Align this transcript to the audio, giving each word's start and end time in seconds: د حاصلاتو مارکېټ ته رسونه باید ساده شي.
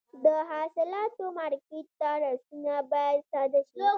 د 0.23 0.25
حاصلاتو 0.49 1.23
مارکېټ 1.37 1.87
ته 1.99 2.09
رسونه 2.25 2.73
باید 2.91 3.17
ساده 3.31 3.61
شي. 3.69 3.81